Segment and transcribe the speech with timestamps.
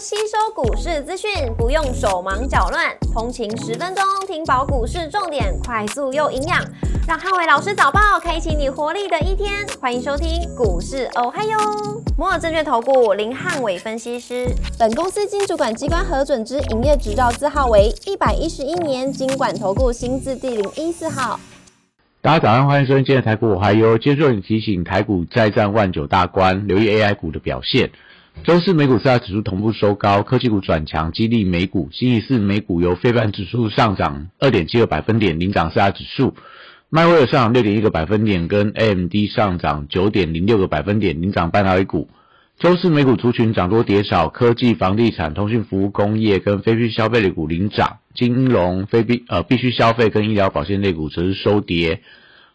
[0.00, 6.64] 吸收股市资讯，不用手忙脚乱，通勤十分钟听饱股市重点，快速又营养，
[7.08, 9.66] 让汉伟老师早报开启你活力的一天。
[9.80, 11.58] 欢迎收听股市哦嗨哟，
[12.16, 14.46] 摩尔证券投顾林汉伟分析师，
[14.78, 21.40] 本公司经主管机关核准之营业执照字号为一百一十一年经管投顾新字第零一四号。
[22.20, 27.90] 大家早上欢迎收听今天的台股我还有，接受你提醒，台股再战万九大关，留意 AI 股的表现。
[28.44, 31.90] 周四美股四大指数同步收高，科技股转强，激励美股。
[31.92, 36.32] 星期四美股由非半指数上涨二点七个百分点，领涨四大指数；
[36.88, 42.08] 迈威尔上涨六点一个百分点，跟 AMD 上涨九点零六个百分点，领涨半导体股。
[42.58, 52.00] 周四美股族群涨多跌少，科技、房地产、通讯服务、工业跟非必消费类股领涨，金融、非必呃必须消费跟医疗保健类股则是收跌。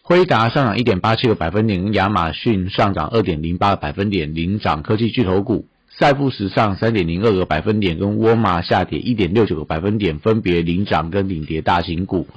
[0.01, 5.67] 辉达上涨一点八七个百分点，亚马逊上涨二点零八个百分点，领涨科技巨头股。
[5.99, 12.27] 赛富时上三点零二个百分点，跟沃尔玛下跌一点六九个百分点，分别领涨跟领跌大型股。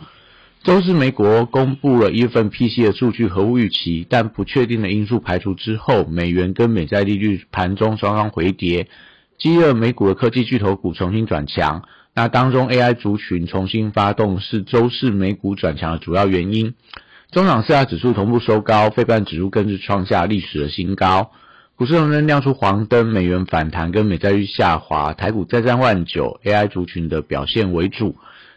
[0.62, 8.88] 周四，美国公布了一月份 P C 的数据，合乎预期，但不确定的因素排除之后，美元跟美债利率盘中双双回跌，
[9.38, 11.82] 激热美股的科技巨头股重新转强。
[12.14, 16.74] 那当中 A I 族群重新发动是周四美股转强的主要原因。
[17.30, 21.30] 中场四大指数同步收高，非半指数更是创下历史的新高。
[21.76, 28.16] 股市仍然亮出黄灯，美元反弹跟美债率下滑，台股再战万九，AI 族群的表现为主。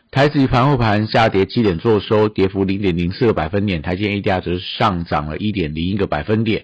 [0.09, 6.63] 台指盘后盘下跌七点做收，跌幅零点零四个百分点，台积 ADR 则是上涨了一点零一个百分点。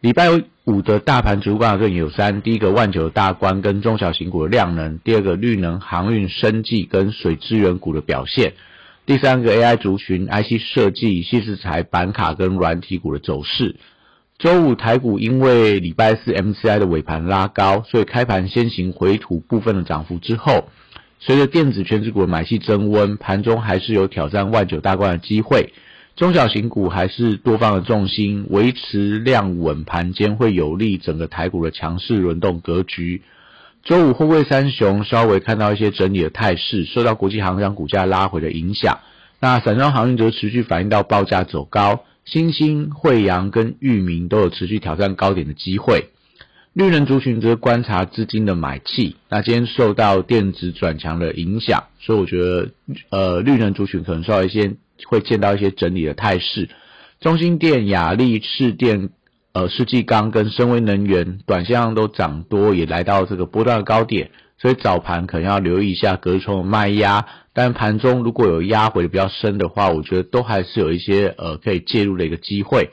[0.00, 0.28] 礼拜
[0.66, 8.52] 五的大盘主观论有三：第一个万九大关跟中小型股的量能；第二个绿能、航运、生技跟水资源股的表现；
[9.04, 13.74] 第三个 AI 族群、IC 设计、细制材、板卡跟软体股的走势。
[14.38, 20.68] 周五台股因为礼拜四 MCI 的尾盘拉高，所以开盘先行回吐部分的涨幅之后，
[21.18, 25.72] 随着电子全指股的买气增温，盘中还是有挑战万九大关的机会。
[26.14, 33.22] 中小型股还是多方的重心，维持量稳盘间会有利整个台股的强势轮动格局。
[33.82, 39.00] 周五货柜三雄稍微看到一些整理的态势，受到国际航商股价拉回的影响，
[39.40, 42.04] 那散装航运则持续反映到报价走高。
[42.30, 46.10] 新兴、惠阳跟裕民都有持续挑战高点的机会。
[46.74, 49.16] 绿能族群则观察资金的买气。
[49.30, 52.68] 那今天受到电子转强的影响，所以我觉得，
[53.08, 54.74] 呃，绿能族群可能受到一些
[55.06, 56.68] 会见到一些整理的态势。
[57.18, 59.08] 中心电、雅力、市电、
[59.54, 64.30] 呃，世纪钢跟深威能源，短线上都涨多，也来到这个波段的高点。
[64.60, 72.90] 所以早盘可能要留意一下隔冲的卖压，但盘中如果有压回比较深的话，我觉得都还是有一些呃可以介入的一个机会。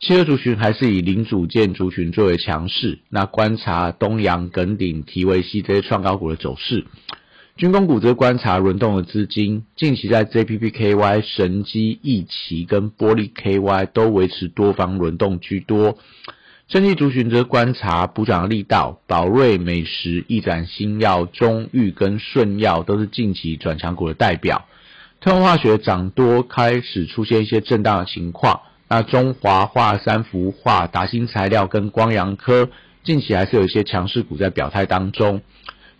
[0.00, 2.98] 汽车族群还是以零组件族群最为强势。
[3.08, 6.84] 那观察东阳、耿鼎、提维西这些创高股的走势。
[7.56, 15.96] 军工股则观察轮动的资金，近期在 JPPKY、神机、易奇跟玻璃 KY 都维持多方轮动居多。
[16.66, 24.66] 生技族群则观察补涨的力道，宝瑞、美食、易展新药、中裕跟顺药都是近期转强股的代表。
[25.20, 28.62] 特用化学涨多，开始出现一些震荡的情况。
[28.88, 32.70] 那中华化、三氟化、达新材料跟光阳科
[33.02, 35.42] 近期还是有一些强势股在表态当中。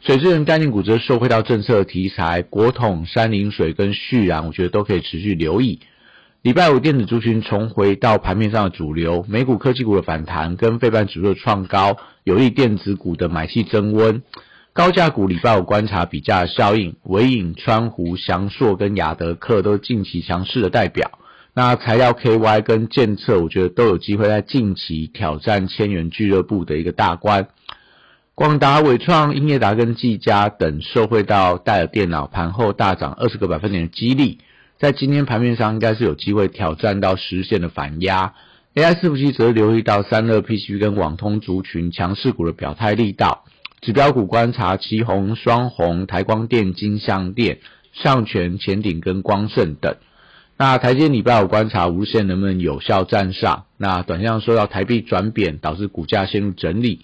[0.01, 5.81] 水资源概念股则受惠到政策题材，国统、山林水跟旭然，我觉得都可以持续留意。
[6.45, 14.23] 礼拜五电子族群重回到盘面上的主流，美股科技股的反弹跟费半指数的创高，有利电子股的买气增温。
[14.75, 21.13] 高价股礼拜五观察比价效应，伟影、川湖、翔硕跟雅德克都是近期强势的代表。
[21.55, 27.49] 那材料 KY 跟建策，我觉得都有机会在近期挑战千元俱乐部的一个大关。
[28.35, 34.41] 广达、伟创、英业达跟技嘉等受惠到戴尔电脑盘后大涨二十个百分点的激励。
[34.85, 38.35] 在今天盘面上，应该是有机会挑战到实现的反压。
[38.75, 43.47] AI 伺服器则留意到三热 PC 跟网通族群强势股的表态力道。
[43.81, 47.61] 指标股观察旗红、双红、台光电、金相电、
[47.95, 49.97] 上全、前顶跟光盛等。
[50.59, 53.65] 那台积礼拜五观察无线能不能有效站上？
[53.79, 57.01] 那短线上受到台币转贬，导致股价陷入整理。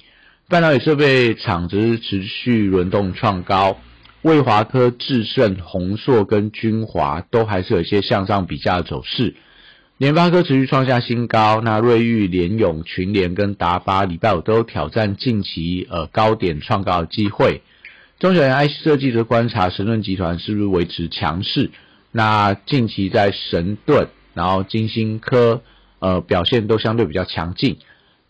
[0.50, 3.78] 半导体设备厂则持续轮动创高。
[4.22, 9.34] 卫华科、智胜、宏硕跟君华都还是有一些向上比价的走势。
[9.96, 17.62] 联发科持续创下新高，那瑞昱、联咏、群联跟达发礼拜五都挑战近期呃高点创高的机会。
[18.18, 21.70] 中小型 IC 设计则观察神盾集团是不是维持强势。
[22.12, 25.62] 那近期在神盾，然后金星科
[25.98, 27.78] 呃表现都相对比较强劲。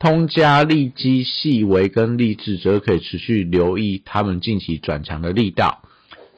[0.00, 5.82] 通家、利基、细微跟励志则可以持续留意他们近期转强的力道。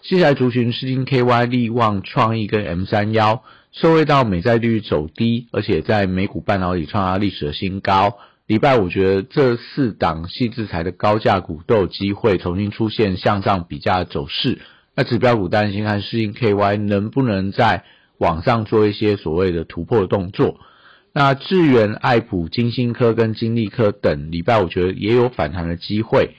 [0.02, 8.18] 接下来族群是金 KY、利旺、创意跟 M 三幺，受惠到美债率走低，而且在美股半导体创下历史的新高。
[8.48, 14.58] 礼拜我觉得这四档细制裁的高价股都有机会重新出现向上比价的走势。
[14.96, 17.84] 那指标股担心看适应 KY 能不能在
[18.18, 20.58] 往上做一些所谓的突破动作。
[21.14, 26.36] 那智源、爱普、金星科跟金利科等礼拜我觉得也有反弹的机会。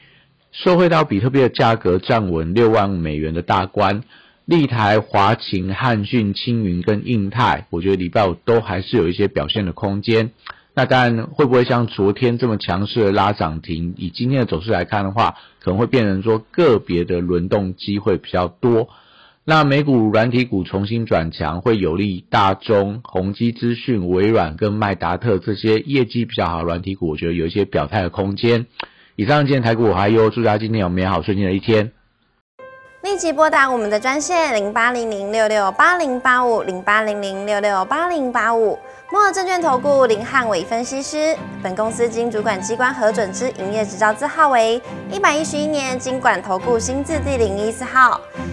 [0.51, 4.03] 受惠到比特币的价格站稳六万美元的大关，
[4.45, 10.31] 立台、华勤、汉讯、青云跟印泰，我觉得礼拜五都还是有一些表现的空间。
[10.75, 13.93] 那当然会不会像昨天这么强势的拉涨停？
[13.97, 18.89] 以今天的走势来看的话，可能会变成说个别的轮动机会比较多。
[19.45, 28.65] 那美股软体股重新转强，会有利大中、宏基资讯、微软跟麦达特这些业绩比较好软体股，我觉得有一些表态的空间。
[29.17, 31.91] 以上见台股，我还有祝大家今天有美好顺利的一天。
[33.01, 38.79] 立即拨打我们的专线零八零零六六八零八五零八零零六六八零八五。
[39.11, 44.81] 摩尔证券投顾林汉伟分析师，本公司经主管机关核准之营业执照字号为
[45.11, 48.21] 一百一十一年经管投顾新字第零一四号。